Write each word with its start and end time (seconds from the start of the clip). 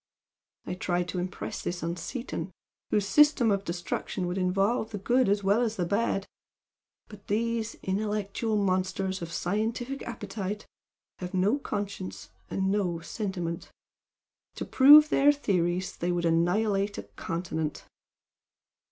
I 0.65 0.73
tried 0.73 1.07
to 1.09 1.19
impress 1.19 1.61
this 1.61 1.83
on 1.83 1.95
Seaton, 1.95 2.49
whose 2.89 3.07
system 3.07 3.51
of 3.51 3.63
destruction 3.63 4.25
would 4.25 4.39
involve 4.39 4.89
the 4.89 4.97
good 4.97 5.29
as 5.29 5.43
well 5.43 5.61
as 5.61 5.75
the 5.75 5.85
bad 5.85 6.25
but 7.07 7.27
these 7.27 7.75
intellectual 7.83 8.57
monsters 8.57 9.21
of 9.21 9.31
scientific 9.31 10.01
appetite 10.01 10.65
have 11.19 11.35
no 11.35 11.59
conscience 11.59 12.29
and 12.49 12.71
no 12.71 12.99
sentiment. 13.01 13.69
To 14.55 14.65
prove 14.65 15.09
their 15.09 15.31
theories 15.31 15.95
they 15.95 16.11
would 16.11 16.25
annihilate 16.25 16.97
a 16.97 17.03
continent." 17.03 17.85